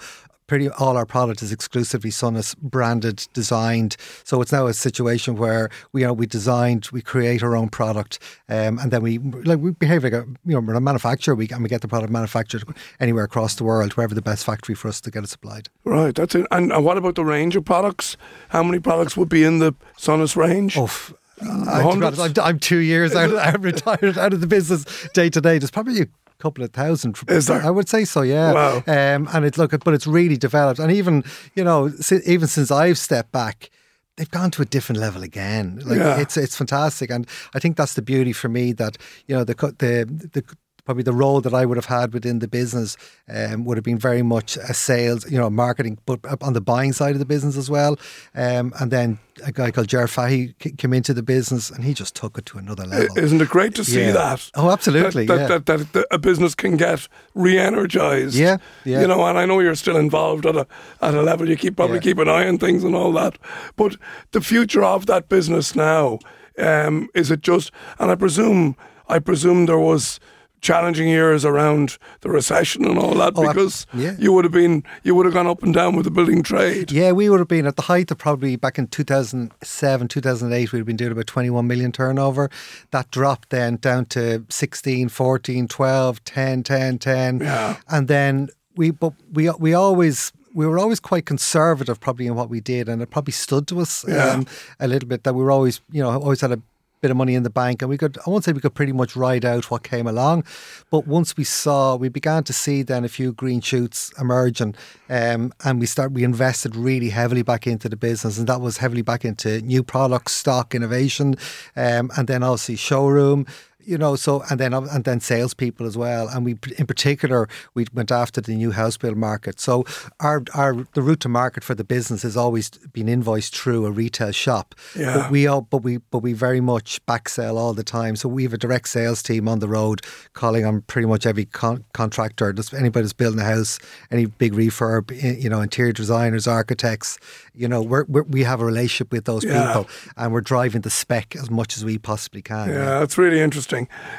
pretty 0.51 0.69
all 0.69 0.97
our 0.97 1.05
product 1.05 1.41
is 1.41 1.53
exclusively 1.53 2.09
Sonas 2.09 2.57
branded, 2.57 3.25
designed. 3.31 3.95
So 4.25 4.41
it's 4.41 4.51
now 4.51 4.67
a 4.67 4.73
situation 4.73 5.37
where 5.37 5.69
we 5.93 6.03
are 6.03 6.11
we 6.11 6.25
designed, 6.25 6.89
we 6.91 7.01
create 7.01 7.41
our 7.41 7.55
own 7.55 7.69
product, 7.69 8.19
um, 8.49 8.77
and 8.77 8.91
then 8.91 9.01
we 9.01 9.17
like 9.17 9.59
we 9.59 9.71
behave 9.71 10.03
like 10.03 10.11
a 10.11 10.25
you 10.45 10.53
know 10.55 10.59
we're 10.59 10.73
a 10.73 10.81
manufacturer. 10.81 11.35
We 11.35 11.47
and 11.47 11.63
we 11.63 11.69
get 11.69 11.79
the 11.79 11.87
product 11.87 12.11
manufactured 12.11 12.65
anywhere 12.99 13.23
across 13.23 13.55
the 13.55 13.63
world, 13.63 13.93
wherever 13.93 14.13
the 14.13 14.21
best 14.21 14.43
factory 14.43 14.75
for 14.75 14.89
us 14.89 14.99
to 14.99 15.09
get 15.09 15.23
it 15.23 15.29
supplied. 15.29 15.69
Right, 15.85 16.13
that's 16.13 16.35
it. 16.35 16.45
And, 16.51 16.73
and 16.73 16.83
what 16.83 16.97
about 16.97 17.15
the 17.15 17.23
range 17.23 17.55
of 17.55 17.63
products? 17.63 18.17
How 18.49 18.61
many 18.61 18.79
products 18.79 19.15
would 19.15 19.29
be 19.29 19.45
in 19.45 19.59
the 19.59 19.73
Sonas 19.97 20.35
range? 20.35 20.77
Oh, 20.77 20.83
f- 20.83 21.13
be 21.41 21.47
honest, 21.47 22.19
I'm, 22.19 22.33
I'm 22.43 22.59
two 22.59 22.79
years 22.79 23.15
out. 23.15 23.33
I'm 23.55 23.61
retired 23.61 24.17
out 24.17 24.33
of 24.33 24.41
the 24.41 24.47
business 24.47 24.83
day 25.13 25.29
to 25.29 25.39
day. 25.39 25.59
There's 25.59 25.71
probably 25.71 26.07
couple 26.41 26.63
of 26.63 26.71
thousand. 26.71 27.17
Is 27.27 27.45
there? 27.47 27.61
I 27.61 27.69
would 27.69 27.89
say 27.89 28.03
so. 28.05 28.21
Yeah. 28.21 28.53
Wow. 28.53 28.75
Um, 28.87 29.27
and 29.33 29.45
it's 29.45 29.57
look, 29.57 29.71
but 29.83 29.93
it's 29.93 30.07
really 30.07 30.37
developed, 30.37 30.79
and 30.79 30.91
even 30.91 31.23
you 31.55 31.63
know, 31.63 31.91
even 32.25 32.47
since 32.47 32.71
I've 32.71 32.97
stepped 32.97 33.31
back. 33.31 33.69
They've 34.17 34.29
gone 34.39 34.51
to 34.51 34.61
a 34.61 34.65
different 34.65 34.99
level 34.99 35.23
again. 35.23 35.79
Like 35.85 35.97
Yeah. 35.97 36.19
it's 36.19 36.35
it's 36.37 36.55
fantastic, 36.55 37.09
and 37.09 37.25
I 37.55 37.59
think 37.59 37.77
that's 37.77 37.93
the 37.93 38.01
beauty 38.01 38.33
for 38.33 38.49
me 38.49 38.73
that 38.73 38.97
you 39.27 39.33
know 39.35 39.43
the 39.45 39.55
the 39.79 40.29
the 40.33 40.43
probably 40.85 41.03
the 41.03 41.13
role 41.13 41.41
that 41.41 41.53
I 41.53 41.65
would 41.65 41.77
have 41.77 41.85
had 41.85 42.13
within 42.13 42.39
the 42.39 42.47
business 42.47 42.97
um, 43.33 43.65
would 43.65 43.77
have 43.77 43.83
been 43.83 43.99
very 43.99 44.21
much 44.23 44.57
a 44.57 44.73
sales, 44.73 45.29
you 45.31 45.37
know, 45.37 45.49
marketing, 45.49 45.97
but 46.05 46.19
on 46.41 46.53
the 46.53 46.61
buying 46.61 46.93
side 46.93 47.11
of 47.13 47.19
the 47.19 47.25
business 47.25 47.55
as 47.57 47.69
well. 47.69 47.97
Um, 48.35 48.73
and 48.79 48.91
then 48.91 49.19
a 49.45 49.51
guy 49.51 49.71
called 49.71 49.87
Jer 49.87 50.07
Fahy 50.07 50.53
came 50.77 50.93
into 50.93 51.13
the 51.13 51.23
business 51.23 51.69
and 51.71 51.83
he 51.83 51.93
just 51.93 52.15
took 52.15 52.37
it 52.37 52.45
to 52.47 52.57
another 52.57 52.85
level. 52.85 53.17
Isn't 53.17 53.41
it 53.41 53.49
great 53.49 53.73
to 53.75 53.83
see 53.83 54.01
Yeah. 54.01 54.11
that? 54.11 54.51
Oh, 54.55 54.69
absolutely, 54.71 55.25
That, 55.25 55.39
yeah. 55.39 55.47
that, 55.47 55.65
that, 55.65 55.93
that 55.93 56.05
a 56.11 56.17
business 56.17 56.53
can 56.55 56.77
get 56.77 57.07
re-energized. 57.55 58.35
Yeah, 58.35 58.57
yeah. 58.85 59.01
You 59.01 59.07
know, 59.07 59.23
and 59.25 59.37
I 59.37 59.45
know 59.45 59.59
you're 59.59 59.75
still 59.75 59.97
involved 59.97 60.45
at 60.45 60.55
a 60.55 60.65
at 61.01 61.13
a 61.13 61.21
level. 61.21 61.49
You 61.49 61.55
keep 61.57 61.75
probably 61.75 61.97
Yeah. 61.97 62.01
keep 62.01 62.17
an 62.17 62.27
eye 62.29 62.47
on 62.47 62.57
things 62.57 62.83
and 62.83 62.95
all 62.95 63.11
that. 63.13 63.37
But 63.75 63.95
the 64.31 64.41
future 64.41 64.83
of 64.83 65.05
that 65.05 65.29
business 65.29 65.75
now 65.75 66.19
um, 66.57 67.09
is 67.13 67.31
it 67.31 67.41
just? 67.41 67.71
And 67.99 68.11
I 68.11 68.15
presume 68.15 68.75
I 69.07 69.19
presume 69.19 69.65
there 69.65 69.79
was 69.79 70.19
challenging 70.61 71.07
years 71.09 71.43
around 71.43 71.97
the 72.21 72.29
recession 72.29 72.85
and 72.85 72.97
all 72.97 73.15
that 73.15 73.33
Oh, 73.35 73.47
because 73.47 73.85
yeah. 73.93 74.15
you 74.19 74.31
would 74.33 74.45
have 74.45 74.51
been 74.53 74.83
you 75.03 75.15
would 75.15 75.25
have 75.25 75.33
gone 75.33 75.47
up 75.47 75.63
and 75.63 75.73
down 75.73 75.95
with 75.95 76.05
the 76.05 76.11
building 76.11 76.43
trade. 76.43 76.91
Yeah, 76.91 77.11
we 77.13 77.29
would 77.29 77.39
have 77.39 77.47
been 77.47 77.65
at 77.65 77.75
the 77.75 77.81
height 77.83 78.11
of 78.11 78.17
probably 78.19 78.55
back 78.55 78.77
in 78.77 78.87
2007, 78.87 80.07
2008, 80.07 80.71
we'd 80.71 80.79
have 80.79 80.85
been 80.85 80.95
doing 80.95 81.11
about 81.11 81.27
21 81.27 81.67
million 81.67 81.91
turnover. 81.91 82.49
That 82.91 83.09
dropped 83.11 83.49
then 83.49 83.77
down 83.77 84.05
to 84.07 84.45
16, 84.49 85.09
14, 85.09 85.67
12, 85.67 86.23
10, 86.23 86.63
10, 86.63 86.99
10. 86.99 87.39
Yeah. 87.39 87.77
And 87.87 88.07
then 88.07 88.49
we, 88.75 88.91
but 88.91 89.13
we, 89.33 89.49
we 89.51 89.73
always, 89.73 90.31
we 90.53 90.65
were 90.67 90.77
always 90.79 90.99
quite 90.99 91.25
conservative 91.25 91.99
probably 91.99 92.27
in 92.27 92.35
what 92.35 92.49
we 92.49 92.59
did 92.61 92.87
and 92.89 93.01
it 93.01 93.09
probably 93.09 93.31
stood 93.33 93.67
to 93.69 93.79
us 93.81 94.05
Yeah. 94.07 94.25
um, 94.31 94.45
a 94.79 94.87
little 94.87 95.07
bit 95.09 95.23
that 95.23 95.33
we 95.33 95.43
were 95.43 95.51
always, 95.51 95.81
you 95.91 96.01
know, 96.03 96.09
always 96.11 96.41
had 96.41 96.51
a 96.51 96.61
bit 97.01 97.09
of 97.09 97.17
money 97.17 97.33
in 97.33 97.41
the 97.41 97.49
bank 97.49 97.81
and 97.81 97.89
we 97.89 97.97
could 97.97 98.17
I 98.25 98.29
won't 98.29 98.43
say 98.43 98.51
we 98.51 98.61
could 98.61 98.75
pretty 98.75 98.91
much 98.91 99.15
ride 99.15 99.43
out 99.43 99.71
what 99.71 99.81
came 99.81 100.05
along 100.05 100.43
but 100.91 101.07
once 101.07 101.35
we 101.35 101.43
saw 101.43 101.95
we 101.95 102.09
began 102.09 102.43
to 102.43 102.53
see 102.53 102.83
then 102.83 103.03
a 103.03 103.09
few 103.09 103.33
green 103.33 103.59
shoots 103.59 104.13
emerging 104.19 104.75
um, 105.09 105.51
and 105.65 105.79
we 105.79 105.87
start 105.87 106.11
we 106.11 106.23
invested 106.23 106.75
really 106.75 107.09
heavily 107.09 107.41
back 107.41 107.65
into 107.65 107.89
the 107.89 107.95
business 107.95 108.37
and 108.37 108.47
that 108.47 108.61
was 108.61 108.77
heavily 108.77 109.01
back 109.01 109.25
into 109.25 109.61
new 109.61 109.81
products 109.81 110.33
stock 110.33 110.75
innovation 110.75 111.35
um, 111.75 112.11
and 112.17 112.27
then 112.27 112.43
obviously 112.43 112.75
showroom 112.75 113.47
you 113.85 113.97
know, 113.97 114.15
so 114.15 114.43
and 114.49 114.59
then 114.59 114.73
and 114.73 115.03
then 115.03 115.19
salespeople 115.19 115.85
as 115.85 115.97
well, 115.97 116.27
and 116.27 116.45
we 116.45 116.57
in 116.77 116.85
particular 116.87 117.47
we 117.73 117.85
went 117.93 118.11
after 118.11 118.41
the 118.41 118.55
new 118.55 118.71
house 118.71 118.97
build 118.97 119.17
market. 119.17 119.59
So 119.59 119.85
our 120.19 120.43
our 120.53 120.85
the 120.93 121.01
route 121.01 121.19
to 121.21 121.29
market 121.29 121.63
for 121.63 121.75
the 121.75 121.83
business 121.83 122.23
has 122.23 122.35
always 122.37 122.69
been 122.69 123.07
invoiced 123.07 123.55
through 123.55 123.85
a 123.85 123.91
retail 123.91 124.31
shop. 124.31 124.75
Yeah. 124.95 125.17
But 125.17 125.31
we 125.31 125.47
all 125.47 125.61
but 125.61 125.83
we 125.83 125.97
but 125.97 126.19
we 126.19 126.33
very 126.33 126.61
much 126.61 127.05
back 127.05 127.29
sell 127.29 127.57
all 127.57 127.73
the 127.73 127.83
time. 127.83 128.15
So 128.15 128.29
we 128.29 128.43
have 128.43 128.53
a 128.53 128.57
direct 128.57 128.87
sales 128.89 129.21
team 129.23 129.47
on 129.47 129.59
the 129.59 129.67
road 129.67 130.01
calling 130.33 130.65
on 130.65 130.81
pretty 130.81 131.07
much 131.07 131.25
every 131.25 131.45
con- 131.45 131.83
contractor, 131.93 132.53
just 132.53 132.73
anybody 132.73 133.03
that's 133.03 133.13
building 133.13 133.39
a 133.39 133.43
house, 133.45 133.79
any 134.11 134.25
big 134.25 134.53
refurb, 134.53 135.11
you 135.41 135.49
know, 135.49 135.61
interior 135.61 135.93
designers, 135.93 136.47
architects. 136.47 137.17
You 137.53 137.67
know, 137.67 137.81
we're, 137.81 138.05
we're, 138.05 138.23
we 138.23 138.43
have 138.43 138.61
a 138.61 138.65
relationship 138.65 139.11
with 139.11 139.25
those 139.25 139.43
Yeah. 139.43 139.67
people, 139.67 139.89
and 140.17 140.31
we're 140.31 140.41
driving 140.41 140.81
the 140.81 140.89
spec 140.89 141.35
as 141.35 141.49
much 141.49 141.77
as 141.77 141.83
we 141.83 141.97
possibly 141.97 142.41
can. 142.41 142.69
Yeah, 142.69 142.99
that's 142.99 143.17
really 143.17 143.39
interesting. 143.41 143.70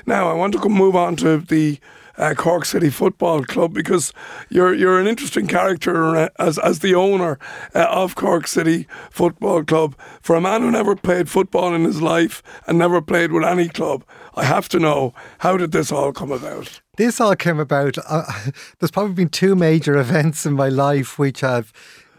Now 0.07 0.31
I 0.31 0.35
want 0.35 0.55
to 0.55 0.69
move 0.69 0.97
on 0.97 1.17
to 1.17 1.39
the 1.39 1.79
uh, 2.17 2.35
Cork 2.35 2.65
City 2.65 2.91
Football 2.91 3.45
Club 3.45 3.73
because 3.73 4.13
you're 4.49 4.75
you're 4.75 5.01
an 5.01 5.07
interesting 5.07 5.47
character 5.47 6.17
uh, 6.17 6.29
as 6.39 6.59
as 6.59 6.81
the 6.81 6.95
owner 6.95 7.39
uh, 7.75 7.87
of 7.89 8.15
Cork 8.15 8.47
City 8.47 8.87
Football 9.11 9.65
Club. 9.65 9.97
For 10.21 10.37
a 10.37 10.41
man 10.41 10.63
who 10.63 10.71
never 10.71 10.97
played 10.97 11.29
football 11.29 11.75
in 11.75 11.85
his 11.85 12.03
life 12.03 12.43
and 12.67 12.79
never 12.79 13.01
played 13.01 13.33
with 13.33 13.45
any 13.45 13.69
club, 13.69 14.05
I 14.35 14.45
have 14.45 14.69
to 14.71 14.79
know 14.79 15.15
how 15.39 15.57
did 15.57 15.73
this 15.73 15.93
all 15.93 16.13
come 16.13 16.33
about? 16.33 16.81
This 16.97 17.21
all 17.21 17.37
came 17.37 17.59
about. 17.59 17.97
Uh, 18.07 18.25
there's 18.79 18.91
probably 18.91 19.15
been 19.15 19.31
two 19.31 19.55
major 19.55 19.97
events 20.07 20.47
in 20.47 20.55
my 20.55 20.69
life 20.69 21.19
which 21.19 21.41
have 21.41 21.73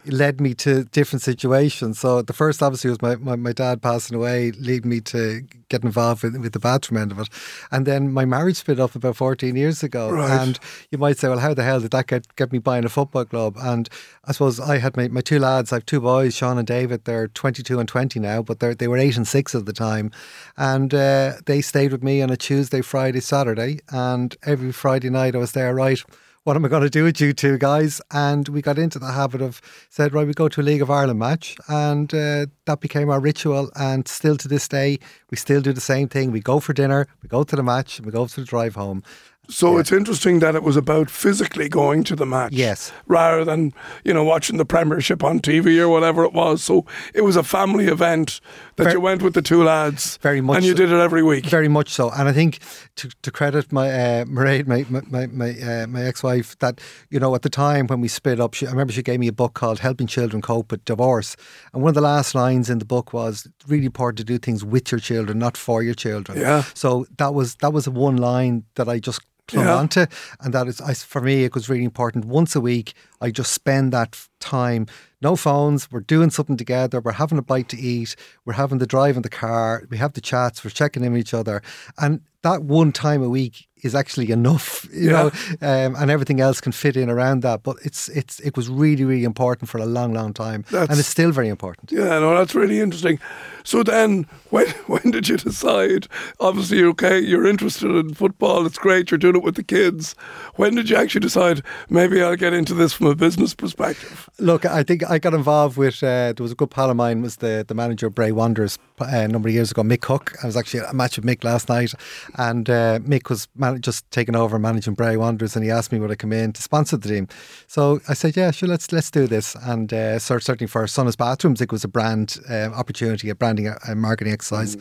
led 0.06 0.40
me 0.40 0.54
to 0.54 0.84
different 0.84 1.22
situations. 1.22 1.98
So 1.98 2.22
the 2.22 2.32
first, 2.32 2.62
obviously, 2.62 2.90
was 2.90 3.02
my, 3.02 3.16
my, 3.16 3.36
my 3.36 3.52
dad 3.52 3.82
passing 3.82 4.16
away, 4.16 4.52
leading 4.52 4.90
me 4.90 5.00
to 5.00 5.42
get 5.68 5.82
involved 5.82 6.22
with, 6.22 6.36
with 6.36 6.52
the 6.52 6.58
bathroom 6.58 7.00
end 7.00 7.12
of 7.12 7.18
it. 7.18 7.28
And 7.70 7.86
then 7.86 8.12
my 8.12 8.24
marriage 8.24 8.56
split 8.56 8.78
up 8.78 8.94
about 8.94 9.16
14 9.16 9.56
years 9.56 9.82
ago. 9.82 10.10
Right. 10.10 10.30
And 10.30 10.58
you 10.90 10.98
might 10.98 11.18
say, 11.18 11.28
well, 11.28 11.38
how 11.38 11.54
the 11.54 11.64
hell 11.64 11.80
did 11.80 11.90
that 11.92 12.06
get, 12.06 12.36
get 12.36 12.52
me 12.52 12.58
buying 12.58 12.84
a 12.84 12.88
football 12.88 13.24
club? 13.24 13.56
And 13.58 13.88
I 14.24 14.32
suppose 14.32 14.60
I 14.60 14.78
had 14.78 14.96
my, 14.96 15.08
my 15.08 15.20
two 15.20 15.38
lads, 15.38 15.72
I 15.72 15.76
have 15.76 15.86
two 15.86 16.00
boys, 16.00 16.34
Sean 16.34 16.58
and 16.58 16.66
David. 16.66 17.04
They're 17.04 17.28
22 17.28 17.80
and 17.80 17.88
20 17.88 18.20
now, 18.20 18.42
but 18.42 18.60
they 18.60 18.74
they 18.74 18.88
were 18.88 18.98
eight 18.98 19.16
and 19.16 19.26
six 19.26 19.54
at 19.54 19.64
the 19.64 19.72
time. 19.72 20.10
And 20.56 20.92
uh, 20.92 21.34
they 21.46 21.60
stayed 21.60 21.92
with 21.92 22.02
me 22.02 22.20
on 22.20 22.30
a 22.30 22.36
Tuesday, 22.36 22.82
Friday, 22.82 23.20
Saturday. 23.20 23.80
And 23.90 24.36
every 24.44 24.72
Friday 24.72 25.10
night 25.10 25.34
I 25.34 25.38
was 25.38 25.52
there, 25.52 25.74
right? 25.74 26.02
What 26.44 26.56
am 26.56 26.64
I 26.66 26.68
going 26.68 26.82
to 26.82 26.90
do 26.90 27.04
with 27.04 27.22
you 27.22 27.32
two 27.32 27.56
guys? 27.56 28.02
And 28.10 28.46
we 28.50 28.60
got 28.60 28.78
into 28.78 28.98
the 28.98 29.12
habit 29.12 29.40
of 29.40 29.62
said, 29.88 30.12
right, 30.12 30.26
we 30.26 30.34
go 30.34 30.46
to 30.46 30.60
a 30.60 30.62
League 30.62 30.82
of 30.82 30.90
Ireland 30.90 31.18
match, 31.18 31.56
and 31.68 32.12
uh, 32.12 32.44
that 32.66 32.80
became 32.80 33.08
our 33.08 33.18
ritual. 33.18 33.70
And 33.76 34.06
still 34.06 34.36
to 34.36 34.46
this 34.46 34.68
day, 34.68 34.98
we 35.30 35.38
still 35.38 35.62
do 35.62 35.72
the 35.72 35.80
same 35.80 36.06
thing. 36.06 36.32
We 36.32 36.40
go 36.40 36.60
for 36.60 36.74
dinner, 36.74 37.06
we 37.22 37.30
go 37.30 37.44
to 37.44 37.56
the 37.56 37.62
match, 37.62 37.98
we 38.02 38.12
go 38.12 38.26
to 38.26 38.40
the 38.40 38.44
drive 38.44 38.74
home. 38.74 39.02
So 39.48 39.78
it's 39.78 39.92
interesting 39.92 40.38
that 40.40 40.54
it 40.54 40.62
was 40.62 40.76
about 40.76 41.10
physically 41.10 41.68
going 41.68 42.02
to 42.04 42.16
the 42.16 42.24
match, 42.26 42.52
Yes. 42.52 42.92
rather 43.06 43.44
than 43.44 43.72
you 44.04 44.14
know 44.14 44.24
watching 44.24 44.56
the 44.56 44.64
Premiership 44.64 45.22
on 45.22 45.40
TV 45.40 45.78
or 45.78 45.88
whatever 45.88 46.24
it 46.24 46.32
was. 46.32 46.62
So 46.64 46.86
it 47.14 47.20
was 47.22 47.36
a 47.36 47.42
family 47.42 47.86
event 47.86 48.40
that 48.76 48.84
Ver- 48.84 48.90
you 48.92 49.00
went 49.00 49.22
with 49.22 49.34
the 49.34 49.42
two 49.42 49.62
lads, 49.62 50.16
Very 50.22 50.40
much 50.40 50.56
and 50.56 50.64
you 50.64 50.72
so. 50.72 50.76
did 50.78 50.90
it 50.92 50.98
every 50.98 51.22
week. 51.22 51.46
Very 51.46 51.68
much 51.68 51.90
so, 51.90 52.10
and 52.10 52.28
I 52.28 52.32
think 52.32 52.58
to, 52.96 53.08
to 53.22 53.30
credit 53.30 53.70
my 53.72 53.88
uh, 53.90 54.24
Mairead, 54.24 54.66
my 54.66 54.84
my 54.88 55.02
my 55.10 55.26
my, 55.26 55.50
uh, 55.60 55.86
my 55.88 56.02
ex-wife, 56.02 56.58
that 56.60 56.80
you 57.10 57.20
know 57.20 57.34
at 57.34 57.42
the 57.42 57.50
time 57.50 57.86
when 57.86 58.00
we 58.00 58.08
split 58.08 58.40
up, 58.40 58.54
she, 58.54 58.66
I 58.66 58.70
remember 58.70 58.92
she 58.92 59.02
gave 59.02 59.20
me 59.20 59.28
a 59.28 59.32
book 59.32 59.54
called 59.54 59.78
"Helping 59.80 60.06
Children 60.06 60.40
Cope 60.42 60.70
with 60.72 60.84
Divorce," 60.86 61.36
and 61.72 61.82
one 61.82 61.90
of 61.90 61.94
the 61.94 62.00
last 62.00 62.34
lines 62.34 62.70
in 62.70 62.78
the 62.78 62.84
book 62.86 63.12
was 63.12 63.46
really 63.68 63.86
important 63.86 64.18
to 64.18 64.24
do 64.24 64.38
things 64.38 64.64
with 64.64 64.90
your 64.90 65.00
children, 65.00 65.38
not 65.38 65.56
for 65.56 65.82
your 65.82 65.94
children." 65.94 66.38
Yeah. 66.40 66.64
So 66.74 67.06
that 67.18 67.34
was 67.34 67.56
that 67.56 67.72
was 67.72 67.88
one 67.88 68.16
line 68.16 68.64
that 68.76 68.88
I 68.88 68.98
just 68.98 69.20
clung 69.48 69.66
Yeah. 69.66 69.74
onto, 69.76 70.06
and 70.40 70.54
that 70.54 70.66
is 70.68 70.80
I, 70.80 70.94
for 70.94 71.20
me 71.20 71.44
it 71.44 71.54
was 71.54 71.68
really 71.68 71.84
important. 71.84 72.24
Once 72.24 72.56
a 72.56 72.60
week, 72.60 72.94
I 73.20 73.30
just 73.30 73.52
spend 73.52 73.92
that 73.92 74.18
time. 74.40 74.86
No 75.20 75.36
phones. 75.36 75.90
We're 75.90 76.00
doing 76.00 76.30
something 76.30 76.56
together. 76.56 77.00
We're 77.00 77.12
having 77.12 77.38
a 77.38 77.42
bite 77.42 77.68
to 77.70 77.78
eat. 77.78 78.14
We're 78.44 78.54
having 78.54 78.78
the 78.78 78.86
drive 78.86 79.16
in 79.16 79.22
the 79.22 79.30
car. 79.30 79.84
We 79.90 79.96
have 79.98 80.12
the 80.12 80.20
chats. 80.20 80.62
We're 80.64 80.70
checking 80.70 81.02
in 81.04 81.12
with 81.12 81.20
each 81.20 81.34
other, 81.34 81.62
and 81.98 82.20
that 82.42 82.62
one 82.62 82.92
time 82.92 83.22
a 83.22 83.28
week 83.28 83.66
is 83.84 83.94
actually 83.94 84.30
enough, 84.32 84.86
you 84.92 85.10
Yeah. 85.10 85.12
know, 85.12 85.26
um, 85.60 85.94
and 85.96 86.10
everything 86.10 86.40
else 86.40 86.60
can 86.60 86.72
fit 86.72 86.96
in 86.96 87.08
around 87.10 87.42
that. 87.42 87.62
But 87.62 87.76
it's 87.84 88.08
it's 88.08 88.40
it 88.40 88.56
was 88.56 88.68
really 88.68 89.04
really 89.04 89.24
important 89.24 89.68
for 89.70 89.78
a 89.78 89.86
long 89.86 90.12
long 90.14 90.32
time, 90.32 90.64
That's- 90.70 90.88
and 90.90 90.98
it's 90.98 91.08
still 91.08 91.30
very 91.32 91.48
important. 91.48 91.92
Yeah, 91.92 92.18
no, 92.20 92.34
that's 92.34 92.54
really 92.54 92.80
interesting. 92.80 93.18
So 93.64 93.82
then, 93.82 94.26
when 94.50 94.66
when 94.86 95.10
did 95.10 95.28
you 95.28 95.36
decide? 95.36 96.06
Obviously, 96.40 96.78
you're 96.78 96.90
okay, 96.90 97.18
you're 97.20 97.46
interested 97.46 97.90
in 97.90 98.14
football. 98.14 98.66
It's 98.66 98.78
great. 98.78 99.10
You're 99.10 99.18
doing 99.18 99.36
it 99.36 99.42
with 99.42 99.54
the 99.56 99.62
kids. 99.64 100.14
When 100.56 100.74
did 100.74 100.90
you 100.90 100.96
actually 100.96 101.20
decide? 101.22 101.62
Maybe 101.88 102.22
I'll 102.22 102.36
get 102.36 102.52
into 102.52 102.74
this 102.74 102.92
from 102.92 103.06
a 103.08 103.14
business 103.14 103.54
perspective. 103.54 104.28
Look, 104.38 104.64
I 104.64 104.82
think 104.82 105.02
I 105.10 105.18
got 105.18 105.34
involved 105.34 105.76
with. 105.76 106.02
Uh, 106.02 106.32
there 106.32 106.42
was 106.42 106.52
a 106.52 106.54
good 106.54 106.70
pal 106.70 106.90
of 106.90 106.96
mine 106.96 107.22
was 107.22 107.36
the, 107.36 107.64
the 107.66 107.74
manager 107.74 108.06
of 108.06 108.14
Bray 108.14 108.32
Wanderers 108.32 108.78
uh, 109.00 109.06
a 109.06 109.28
number 109.28 109.48
of 109.48 109.54
years 109.54 109.70
ago, 109.70 109.82
Mick 109.82 110.00
Cook. 110.00 110.32
I 110.42 110.46
was 110.46 110.56
actually 110.56 110.80
at 110.80 110.90
a 110.90 110.94
match 110.94 111.16
with 111.16 111.24
Mick 111.24 111.42
last 111.44 111.68
night, 111.68 111.92
and 112.36 112.68
uh, 112.70 112.98
Mick 113.00 113.28
was 113.30 113.48
man- 113.56 113.73
just 113.80 114.10
taking 114.10 114.36
over 114.36 114.58
managing 114.58 114.94
Bray 114.94 115.16
Wanderers, 115.16 115.56
and 115.56 115.64
he 115.64 115.70
asked 115.70 115.92
me 115.92 115.98
would 115.98 116.10
I 116.10 116.14
come 116.16 116.32
in 116.32 116.52
to 116.52 116.62
sponsor 116.62 116.96
the 116.96 117.08
team. 117.08 117.28
So 117.66 118.00
I 118.08 118.14
said, 118.14 118.36
yeah, 118.36 118.50
sure, 118.50 118.68
let's 118.68 118.92
let's 118.92 119.10
do 119.10 119.26
this. 119.26 119.54
And 119.62 119.92
uh, 119.92 120.18
so 120.18 120.38
certainly 120.38 120.68
for 120.68 120.84
Sonas 120.84 121.16
Bathrooms, 121.16 121.60
it 121.60 121.72
was 121.72 121.84
a 121.84 121.88
brand 121.88 122.38
uh, 122.50 122.70
opportunity, 122.74 123.30
a 123.30 123.34
branding, 123.34 123.68
a, 123.68 123.78
a 123.88 123.94
marketing 123.94 124.32
exercise 124.32 124.76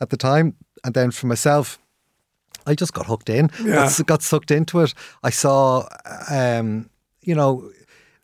at 0.00 0.10
the 0.10 0.16
time. 0.16 0.54
And 0.84 0.94
then 0.94 1.10
for 1.10 1.26
myself. 1.26 1.78
I 2.68 2.74
just 2.74 2.92
got 2.94 3.06
hooked 3.06 3.30
in, 3.30 3.48
Yeah. 3.62 3.74
got, 3.96 4.06
got 4.06 4.22
sucked 4.22 4.50
into 4.50 4.80
it. 4.80 4.92
I 5.22 5.30
saw, 5.30 5.86
um, 6.28 6.90
you 7.22 7.32
know, 7.32 7.70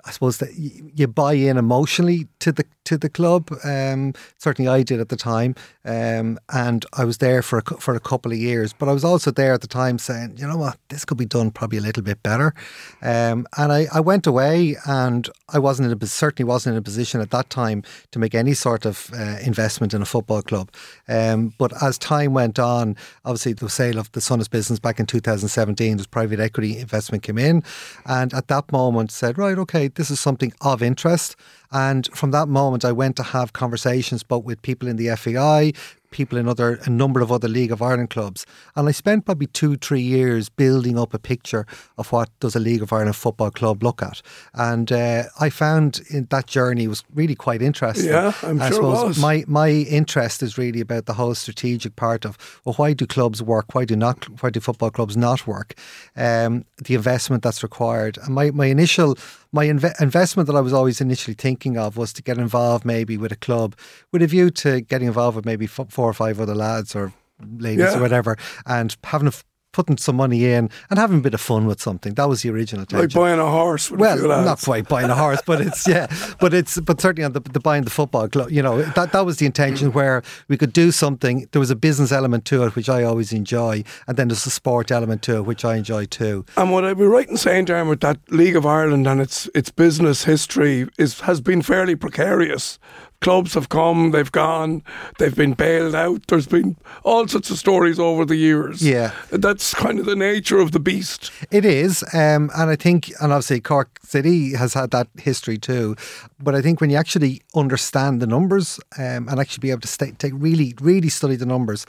I 0.05 0.11
suppose 0.11 0.39
that 0.39 0.55
you 0.57 1.07
buy 1.07 1.35
in 1.35 1.57
emotionally 1.57 2.27
to 2.41 2.51
the 2.51 2.65
to 2.85 2.99
the 2.99 3.09
club. 3.09 3.51
Um, 3.65 4.15
certainly, 4.39 4.69
I 4.69 4.83
did 4.83 5.01
at 5.01 5.09
the 5.09 5.17
time, 5.17 5.55
um, 5.85 6.39
and 6.53 6.85
I 6.93 7.05
was 7.05 7.19
there 7.19 7.43
for 7.43 7.59
a, 7.59 7.63
for 7.63 7.95
a 7.95 8.01
couple 8.01 8.33
of 8.33 8.39
years. 8.39 8.73
But 8.73 8.89
I 8.89 8.93
was 8.93 9.05
also 9.05 9.31
there 9.31 9.53
at 9.53 9.61
the 9.61 9.69
time 9.69 9.99
saying, 9.99 10.35
you 10.39 10.47
know 10.47 10.57
what, 10.57 10.79
this 10.89 11.05
could 11.05 11.19
be 11.19 11.27
done 11.27 11.51
probably 11.51 11.79
a 11.79 11.83
little 11.83 12.03
bit 12.03 12.23
better. 12.23 12.55
Um, 13.01 13.47
and 13.57 13.73
I, 13.73 13.87
I 13.93 14.01
went 14.01 14.27
away, 14.27 14.77
and 14.87 15.29
I 15.49 15.59
wasn't 15.59 15.91
in 15.91 15.99
a 16.01 16.07
certainly 16.07 16.49
wasn't 16.49 16.75
in 16.75 16.79
a 16.79 16.83
position 16.83 17.21
at 17.21 17.31
that 17.31 17.51
time 17.51 17.83
to 18.11 18.19
make 18.19 18.35
any 18.35 18.55
sort 18.55 18.85
of 18.85 19.11
uh, 19.15 19.39
investment 19.45 19.95
in 19.95 20.03
a 20.03 20.07
football 20.07 20.43
club. 20.43 20.71
Um, 21.09 21.55
but 21.59 21.73
as 21.83 21.99
time 21.99 22.33
went 22.35 22.59
on, 22.59 22.97
obviously 23.25 23.53
the 23.53 23.71
sale 23.71 23.99
of 23.99 24.11
the 24.13 24.21
Sonas 24.21 24.51
business 24.51 24.79
back 24.79 24.99
in 24.99 25.07
2017, 25.07 25.97
this 25.97 26.07
private 26.07 26.41
equity 26.41 26.79
investment 26.79 27.23
came 27.23 27.39
in, 27.39 27.63
and 28.07 28.35
at 28.35 28.49
that 28.49 28.71
moment 28.73 29.11
said, 29.11 29.39
right, 29.39 29.59
okay 29.59 29.89
this 29.95 30.11
is 30.11 30.21
something 30.21 30.53
of 30.61 30.83
interest. 30.83 31.37
And 31.71 32.07
from 32.15 32.33
that 32.33 32.49
moment, 32.49 32.72
I 32.85 32.93
went 32.93 33.17
to 33.17 33.23
have 33.23 33.53
conversations 33.53 34.23
both 34.23 34.45
with 34.45 34.63
people 34.63 34.89
in 34.89 34.97
the 34.97 35.15
FAI, 35.17 35.73
people 36.13 36.39
in 36.39 36.47
other 36.47 36.79
a 36.85 36.91
number 36.91 37.21
of 37.21 37.33
other 37.33 37.49
League 37.49 37.73
of 37.73 37.83
Ireland 37.83 38.11
clubs. 38.11 38.47
And 38.77 38.89
I 38.89 38.93
spent 38.93 39.25
probably 39.25 39.49
two, 39.49 39.77
three 39.77 40.01
years 40.01 40.49
building 40.49 40.99
up 40.99 41.13
a 41.13 41.19
picture 41.19 41.67
of 41.99 42.13
what 42.13 42.29
does 42.39 42.55
a 42.55 42.61
League 42.61 42.83
of 42.83 42.93
Ireland 42.93 43.17
football 43.17 43.51
club 43.51 43.83
look 43.83 44.03
at. 44.03 44.23
And 44.55 44.93
uh, 44.93 45.25
I 45.41 45.51
found 45.51 46.03
in 46.11 46.27
that 46.31 46.47
journey 46.47 46.87
was 46.87 47.03
really 47.13 47.35
quite 47.35 47.63
interesting. 47.63 48.11
Yeah, 48.11 48.33
I'm 48.43 48.63
I 48.63 48.71
sure 48.71 48.83
was. 48.83 49.19
my 49.19 49.45
my 49.49 49.71
interest 49.71 50.43
is 50.43 50.57
really 50.57 50.81
about 50.81 51.07
the 51.07 51.15
whole 51.15 51.35
strategic 51.35 51.97
part 51.97 52.25
of 52.25 52.39
well, 52.65 52.75
why 52.75 52.93
do 52.93 53.07
clubs 53.07 53.43
work? 53.43 53.75
Why 53.75 53.85
do 53.85 53.97
not? 53.97 54.25
Why 54.43 54.51
do 54.51 54.61
football 54.61 54.91
clubs 54.91 55.17
not 55.17 55.47
work? 55.47 55.75
Um, 56.17 56.65
the 56.85 56.95
investment 56.95 57.43
that's 57.43 57.63
required. 57.63 58.19
And 58.19 58.35
my 58.35 58.51
my 58.51 58.67
initial 58.67 59.17
my 59.53 59.67
inve- 59.67 60.01
investment 60.01 60.47
that 60.47 60.57
I 60.57 60.61
was 60.61 60.73
always 60.73 61.01
initially 61.01 61.35
thinking 61.35 61.77
of 61.77 61.97
was 61.97 62.13
to 62.15 62.23
get 62.23 62.39
involved 62.39 62.85
maybe 62.85 63.17
with 63.17 63.33
a 63.33 63.37
club 63.37 63.77
with 64.13 64.23
a 64.23 64.27
view 64.27 64.51
to 64.51 64.81
getting 64.81 65.09
involved 65.09 65.37
with 65.37 65.45
maybe 65.47 65.67
four 65.67 65.87
or 65.99 66.13
five 66.15 66.41
other 66.41 66.55
lads 66.55 66.97
or 66.97 67.13
ladies 67.59 67.81
Yeah. 67.85 67.99
or 67.99 68.01
whatever 68.01 68.37
and 68.67 68.97
having 69.05 69.27
a 69.27 69.31
f- 69.31 69.45
putting 69.73 69.97
some 69.97 70.17
money 70.17 70.45
in 70.45 70.71
and 70.91 70.99
having 70.99 71.19
a 71.19 71.23
bit 71.23 71.35
of 71.35 71.41
fun 71.41 71.67
with 71.67 71.81
something. 71.81 72.15
That 72.15 72.29
was 72.29 72.43
the 72.43 72.51
original 72.51 72.83
intention. 72.83 73.09
Like 73.09 73.15
buying 73.15 73.41
a 73.41 73.51
horse 73.51 73.91
with 73.91 74.01
well, 74.01 74.45
not 74.45 74.61
quite 74.61 74.89
buying 74.89 75.11
a 75.11 75.15
horse, 75.15 75.41
but 75.45 75.61
it's 75.61 75.87
yeah, 75.89 76.07
but 76.41 76.55
it's 76.55 76.81
but 76.81 77.01
certainly 77.01 77.25
on 77.25 77.33
the, 77.33 77.41
the 77.41 77.61
buying 77.61 77.85
the 77.85 77.91
football 77.91 78.29
club. 78.29 78.51
You 78.51 78.63
know 78.63 78.83
that 78.83 79.13
that 79.13 79.27
was 79.27 79.39
the 79.39 79.47
intention 79.47 79.91
mm. 79.91 79.95
where 79.95 80.23
we 80.49 80.57
could 80.57 80.73
do 80.73 80.91
something. 80.91 81.49
There 81.53 81.61
was 81.61 81.71
a 81.71 81.77
business 81.77 82.13
element 82.13 82.45
to 82.47 82.65
it, 82.65 82.77
which 82.77 82.89
I 82.89 83.03
always 83.03 83.33
enjoy, 83.33 83.85
and 84.07 84.17
then 84.17 84.29
there's 84.29 84.47
a 84.47 84.51
sport 84.51 84.91
element 84.91 85.23
to 85.23 85.37
it, 85.37 85.43
which 85.43 85.65
I 85.65 85.77
enjoy 85.77 86.07
too. 86.07 86.45
And 86.57 86.71
what 86.71 86.85
I'd 86.85 86.99
be 86.99 87.05
right 87.05 87.29
in 87.29 87.37
saying, 87.37 87.67
Dermot, 87.67 88.01
that 88.01 88.19
League 88.31 88.57
of 88.57 88.67
Ireland 88.67 89.07
and 89.07 89.21
its 89.21 89.49
its 89.55 89.71
business 89.71 90.25
history 90.25 90.89
is 90.99 91.21
has 91.21 91.41
been 91.41 91.63
fairly 91.63 91.97
precarious. 91.97 92.79
Clubs 93.23 93.55
have 93.55 93.69
come, 93.69 94.11
they've 94.11 94.33
gone, 94.33 94.83
they've 95.19 95.35
been 95.35 95.55
bailed 95.55 95.95
out. 95.95 96.27
There's 96.27 96.49
been 96.49 96.77
all 97.05 97.27
sorts 97.29 97.51
of 97.51 97.57
stories 97.57 97.99
over 97.99 98.25
the 98.25 98.35
years. 98.37 98.83
Yeah. 98.83 99.13
that's 99.31 99.73
kind 99.75 100.01
of 100.01 100.07
the 100.07 100.17
nature 100.17 100.59
of 100.59 100.73
the 100.73 100.81
beast. 100.81 101.31
It 101.51 101.65
is, 101.65 102.03
um, 102.13 102.51
and 102.57 102.69
I 102.69 102.77
think, 102.77 103.13
and 103.21 103.33
obviously 103.33 103.61
Cork 103.61 104.01
City 104.03 104.55
has 104.55 104.75
had 104.75 104.91
that 104.91 105.07
history 105.17 105.57
too. 105.57 105.95
But 106.41 106.57
I 106.57 106.61
think 106.61 106.81
when 106.81 106.91
you 106.91 106.97
actually 106.97 107.43
understand 107.55 108.21
the 108.21 108.27
numbers 108.27 108.81
um, 108.99 109.29
and 109.29 109.39
actually 109.39 109.61
be 109.61 109.71
able 109.71 109.83
to 109.83 109.89
stay, 109.89 110.11
take 110.11 110.33
really, 110.35 110.75
really 110.81 111.09
study 111.09 111.37
the 111.37 111.47
numbers, 111.47 111.87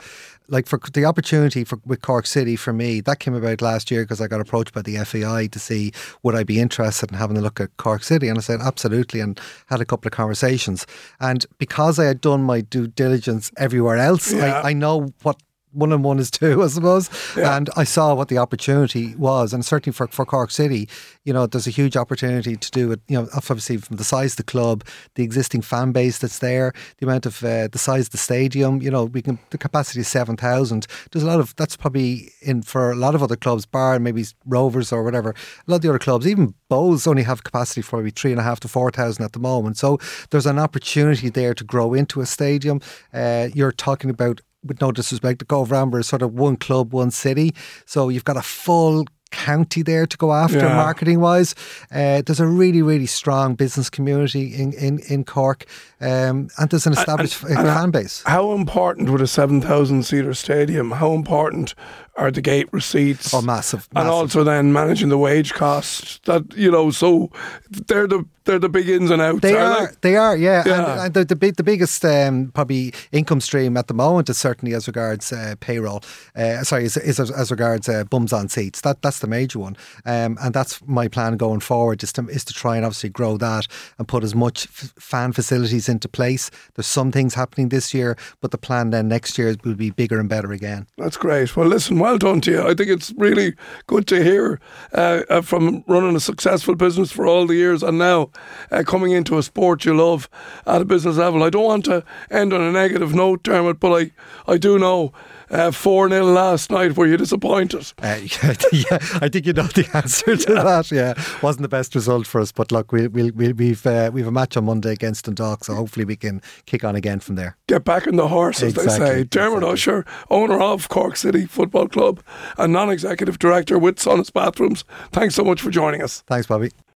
like 0.48 0.66
for 0.66 0.78
the 0.92 1.04
opportunity 1.04 1.64
for 1.64 1.78
with 1.84 2.02
Cork 2.02 2.26
City 2.26 2.56
for 2.56 2.72
me, 2.72 3.00
that 3.00 3.18
came 3.18 3.34
about 3.34 3.62
last 3.62 3.90
year 3.90 4.02
because 4.04 4.20
I 4.20 4.26
got 4.26 4.40
approached 4.40 4.74
by 4.74 4.82
the 4.82 4.96
FAI 5.04 5.46
to 5.48 5.58
see 5.58 5.92
would 6.22 6.34
I 6.34 6.44
be 6.44 6.60
interested 6.60 7.10
in 7.10 7.18
having 7.18 7.36
a 7.36 7.40
look 7.40 7.60
at 7.60 7.76
Cork 7.76 8.02
City, 8.02 8.28
and 8.28 8.38
I 8.38 8.40
said 8.42 8.60
absolutely, 8.60 9.20
and 9.20 9.40
had 9.66 9.80
a 9.80 9.84
couple 9.84 10.08
of 10.08 10.12
conversations. 10.12 10.86
And 11.20 11.46
because 11.58 11.98
I 11.98 12.04
had 12.04 12.20
done 12.20 12.42
my 12.42 12.60
due 12.60 12.86
diligence 12.86 13.50
everywhere 13.56 13.96
else, 13.96 14.32
Yeah. 14.32 14.60
I, 14.60 14.70
I 14.70 14.72
know 14.72 15.12
what 15.22 15.40
one 15.74 15.92
and 15.92 16.04
one 16.04 16.18
is 16.18 16.30
two, 16.30 16.62
I 16.62 16.68
suppose. 16.68 17.10
Yeah. 17.36 17.56
And 17.56 17.68
I 17.76 17.84
saw 17.84 18.14
what 18.14 18.28
the 18.28 18.38
opportunity 18.38 19.14
was, 19.16 19.52
and 19.52 19.64
certainly 19.64 19.92
for, 19.92 20.06
for 20.08 20.24
Cork 20.24 20.50
City, 20.50 20.88
you 21.24 21.32
know, 21.32 21.46
there's 21.46 21.66
a 21.66 21.70
huge 21.70 21.96
opportunity 21.96 22.56
to 22.56 22.70
do 22.70 22.92
it. 22.92 23.00
You 23.08 23.22
know, 23.22 23.28
obviously 23.34 23.76
from 23.78 23.96
the 23.96 24.04
size 24.04 24.32
of 24.32 24.36
the 24.38 24.44
club, 24.44 24.84
the 25.14 25.22
existing 25.22 25.62
fan 25.62 25.92
base 25.92 26.18
that's 26.18 26.38
there, 26.38 26.72
the 26.98 27.06
amount 27.06 27.26
of 27.26 27.42
uh, 27.44 27.68
the 27.68 27.78
size 27.78 28.06
of 28.06 28.10
the 28.10 28.18
stadium. 28.18 28.80
You 28.80 28.90
know, 28.90 29.04
we 29.04 29.22
can 29.22 29.38
the 29.50 29.58
capacity 29.58 30.00
is 30.00 30.08
seven 30.08 30.36
thousand. 30.36 30.86
There's 31.10 31.22
a 31.22 31.26
lot 31.26 31.40
of 31.40 31.54
that's 31.56 31.76
probably 31.76 32.30
in 32.40 32.62
for 32.62 32.92
a 32.92 32.96
lot 32.96 33.14
of 33.14 33.22
other 33.22 33.36
clubs, 33.36 33.66
bar 33.66 33.98
maybe 33.98 34.24
Rovers 34.46 34.92
or 34.92 35.02
whatever. 35.02 35.30
A 35.30 35.70
lot 35.70 35.76
of 35.76 35.82
the 35.82 35.88
other 35.88 35.98
clubs, 35.98 36.26
even 36.26 36.54
Bohs, 36.70 37.06
only 37.06 37.22
have 37.22 37.44
capacity 37.44 37.82
for 37.82 37.98
maybe 37.98 38.10
three 38.10 38.30
and 38.30 38.40
a 38.40 38.44
half 38.44 38.60
to 38.60 38.68
four 38.68 38.90
thousand 38.90 39.24
at 39.24 39.32
the 39.32 39.38
moment. 39.38 39.76
So 39.76 39.98
there's 40.30 40.46
an 40.46 40.58
opportunity 40.58 41.28
there 41.28 41.54
to 41.54 41.64
grow 41.64 41.94
into 41.94 42.20
a 42.20 42.26
stadium. 42.26 42.80
Uh, 43.12 43.48
you're 43.54 43.72
talking 43.72 44.10
about 44.10 44.40
with 44.64 44.80
no 44.80 44.92
disrespect, 44.92 45.38
the 45.40 45.44
Cobh 45.44 45.70
Ramblers 45.70 46.06
is 46.06 46.08
sort 46.08 46.22
of 46.22 46.34
one 46.34 46.56
club, 46.56 46.92
one 46.92 47.10
city. 47.10 47.54
So 47.86 48.08
you've 48.08 48.24
got 48.24 48.36
a 48.36 48.42
full 48.42 49.04
county 49.30 49.82
there 49.82 50.06
to 50.06 50.16
go 50.16 50.32
after 50.32 50.58
Yeah. 50.60 50.76
marketing 50.76 51.18
wise. 51.20 51.56
Uh, 51.90 52.22
there's 52.24 52.38
a 52.38 52.46
really, 52.46 52.82
really 52.82 53.06
strong 53.06 53.56
business 53.56 53.90
community 53.90 54.54
in, 54.54 54.72
in, 54.74 55.00
in 55.08 55.24
Cork. 55.24 55.64
Um, 56.00 56.48
and 56.58 56.70
there's 56.70 56.86
an 56.86 56.92
established 56.92 57.42
and- 57.42 57.58
and- 57.58 57.66
fan 57.66 57.90
base. 57.90 58.22
How 58.26 58.52
important 58.52 59.10
would 59.10 59.20
a 59.20 59.26
7,000 59.26 60.04
seater 60.04 60.34
stadium, 60.34 60.92
how 60.92 61.14
important 61.14 61.74
are 62.16 62.30
the 62.30 62.40
gate 62.40 62.68
receipts? 62.72 63.34
Oh, 63.34 63.42
massive, 63.42 63.88
And 63.94 64.08
also 64.08 64.44
then 64.44 64.72
managing 64.72 65.08
the 65.08 65.18
wage 65.18 65.52
costs. 65.52 66.20
That, 66.24 66.56
you 66.56 66.70
know, 66.70 66.90
so 66.90 67.30
they're 67.70 68.06
the 68.06 68.24
they're 68.44 68.58
the 68.58 68.68
big 68.68 68.88
ins 68.88 69.10
and 69.10 69.22
outs. 69.22 69.40
They 69.40 69.56
are 69.56 69.72
are, 69.72 69.92
they 70.02 70.16
are, 70.16 70.36
yeah. 70.36 70.62
Yeah. 70.66 70.92
And, 70.92 71.00
and 71.00 71.14
the 71.14 71.24
the, 71.24 71.36
big, 71.36 71.56
the 71.56 71.62
biggest 71.62 72.04
um, 72.04 72.52
probably 72.54 72.92
income 73.10 73.40
stream 73.40 73.76
at 73.76 73.88
the 73.88 73.94
moment 73.94 74.28
is 74.28 74.38
certainly 74.38 74.74
as 74.74 74.86
regards 74.86 75.32
uh, 75.32 75.54
payroll. 75.60 76.02
Uh, 76.36 76.62
sorry, 76.62 76.84
is, 76.84 76.96
is 76.98 77.18
as, 77.18 77.30
as 77.30 77.50
regards 77.50 77.88
uh, 77.88 78.04
bums 78.04 78.32
on 78.32 78.48
seats. 78.48 78.82
That 78.82 79.02
that's 79.02 79.20
the 79.20 79.26
major 79.26 79.58
one, 79.58 79.76
um, 80.04 80.36
and 80.42 80.52
that's 80.54 80.80
my 80.86 81.08
plan 81.08 81.36
going 81.36 81.60
forward 81.60 82.02
is 82.02 82.12
to 82.14 82.28
is 82.28 82.44
to 82.44 82.52
try 82.52 82.76
and 82.76 82.84
obviously 82.84 83.08
grow 83.10 83.36
that 83.38 83.66
and 83.98 84.06
put 84.06 84.22
as 84.22 84.34
much 84.34 84.66
f- 84.66 84.92
fan 84.98 85.32
facilities 85.32 85.88
into 85.88 86.08
place. 86.08 86.50
There's 86.74 86.86
some 86.86 87.10
things 87.10 87.34
happening 87.34 87.70
this 87.70 87.94
year, 87.94 88.16
but 88.40 88.50
the 88.50 88.58
plan 88.58 88.90
then 88.90 89.08
next 89.08 89.38
year 89.38 89.56
will 89.64 89.74
be 89.74 89.90
bigger 89.90 90.20
and 90.20 90.28
better 90.28 90.52
again. 90.52 90.86
That's 90.98 91.16
great. 91.16 91.56
Well, 91.56 91.66
listen, 91.66 91.98
well 92.04 92.18
done 92.18 92.40
to 92.42 92.50
you. 92.50 92.62
I 92.62 92.74
think 92.74 92.90
it's 92.90 93.14
really 93.16 93.54
good 93.86 94.06
to 94.08 94.22
hear 94.22 94.60
uh, 94.92 95.22
uh, 95.30 95.40
from 95.40 95.84
running 95.86 96.14
a 96.14 96.20
successful 96.20 96.74
business 96.74 97.10
for 97.10 97.26
all 97.26 97.46
the 97.46 97.54
years 97.54 97.82
and 97.82 97.98
now 97.98 98.30
uh, 98.70 98.82
coming 98.86 99.12
into 99.12 99.38
a 99.38 99.42
sport 99.42 99.86
you 99.86 99.96
love 99.96 100.28
at 100.66 100.82
a 100.82 100.84
business 100.84 101.16
level. 101.16 101.42
I 101.42 101.48
don't 101.48 101.64
want 101.64 101.86
to 101.86 102.04
end 102.30 102.52
on 102.52 102.60
a 102.60 102.70
negative 102.70 103.14
note, 103.14 103.42
Dermot, 103.42 103.80
but 103.80 103.92
I, 103.92 104.52
I 104.52 104.58
do 104.58 104.78
know 104.78 105.14
uh, 105.50 105.70
4 105.70 106.08
0 106.08 106.24
last 106.26 106.70
night. 106.70 106.96
Were 106.96 107.06
you 107.06 107.16
disappointed? 107.16 107.92
Uh, 108.02 108.18
yeah, 108.72 108.98
I 109.20 109.28
think 109.28 109.46
you 109.46 109.52
know 109.52 109.64
the 109.64 109.88
answer 109.94 110.36
to 110.36 110.54
that. 110.54 110.90
Yeah, 110.90 111.14
wasn't 111.42 111.62
the 111.62 111.68
best 111.68 111.94
result 111.94 112.26
for 112.26 112.40
us, 112.40 112.52
but 112.52 112.72
look, 112.72 112.92
we, 112.92 113.08
we, 113.08 113.30
we, 113.30 113.52
we've 113.52 113.86
uh, 113.86 114.10
we've 114.12 114.26
a 114.26 114.32
match 114.32 114.56
on 114.56 114.64
Monday 114.64 114.92
against 114.92 115.26
Dundalk, 115.26 115.64
so 115.64 115.74
hopefully 115.74 116.04
we 116.04 116.16
can 116.16 116.40
kick 116.66 116.84
on 116.84 116.96
again 116.96 117.20
from 117.20 117.36
there. 117.36 117.56
Get 117.66 117.84
back 117.84 118.06
in 118.06 118.16
the 118.16 118.28
horse, 118.28 118.62
as 118.62 118.74
they 118.74 118.86
say. 118.86 119.24
Dermot 119.24 119.58
exactly. 119.58 119.72
Usher, 119.72 120.06
owner 120.30 120.60
of 120.60 120.88
Cork 120.88 121.16
City 121.16 121.46
Football 121.46 121.88
Club 121.88 122.22
and 122.58 122.72
non 122.72 122.90
executive 122.90 123.38
director 123.38 123.78
with 123.78 123.96
Sonas 123.96 124.32
Bathrooms. 124.32 124.84
Thanks 125.12 125.34
so 125.34 125.44
much 125.44 125.60
for 125.60 125.70
joining 125.70 126.02
us. 126.02 126.22
Thanks, 126.26 126.46
Bobby. 126.46 126.70